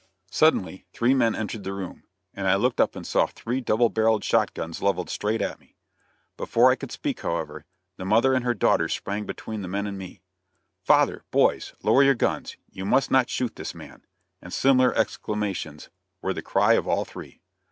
[0.31, 2.01] Suddenly three men entered the room,
[2.33, 5.75] and I looked up and saw three double barreled shot guns leveled straight at me.
[6.37, 7.65] Before I could speak, however,
[7.97, 10.23] the mother and her daughters sprang between the men and me.
[10.83, 11.23] "Father!
[11.29, 11.75] Boys!
[11.83, 12.57] Lower your guns!
[12.71, 14.03] You must not shoot this man,"
[14.41, 15.91] and similar exclamations,
[16.23, 17.39] were the cry of all three.